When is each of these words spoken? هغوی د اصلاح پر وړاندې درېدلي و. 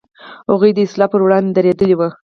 هغوی 0.51 0.71
د 0.73 0.79
اصلاح 0.87 1.07
پر 1.13 1.21
وړاندې 1.23 1.51
درېدلي 1.57 1.95
و. 1.97 2.01